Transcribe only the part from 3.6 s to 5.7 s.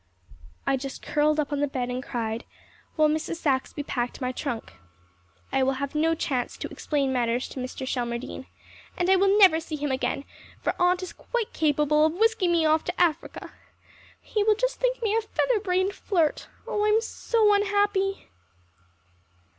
packed my trunk. I